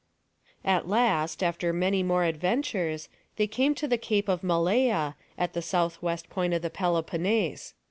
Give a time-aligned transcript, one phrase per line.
[0.65, 5.61] At last, after many more adventures, they came to the Cape of Malea, at the
[5.61, 7.75] southwest point of the Peloponnese.